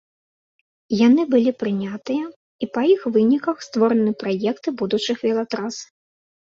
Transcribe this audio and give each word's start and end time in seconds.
Яны 1.07 1.25
былі 1.33 1.51
прынятыя, 1.61 2.23
і 2.65 2.71
па 2.79 2.87
іх 2.93 3.07
выніках 3.19 3.57
створаны 3.69 4.11
праекты 4.25 4.77
будучых 4.83 5.17
велатрас. 5.31 5.75